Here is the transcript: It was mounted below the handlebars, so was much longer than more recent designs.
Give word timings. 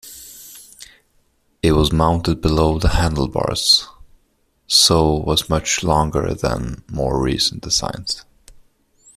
It 1.61 1.73
was 1.73 1.91
mounted 1.93 2.41
below 2.41 2.79
the 2.79 2.87
handlebars, 2.89 3.85
so 4.65 5.11
was 5.13 5.47
much 5.47 5.83
longer 5.83 6.33
than 6.33 6.83
more 6.89 7.21
recent 7.21 7.61
designs. 7.61 8.25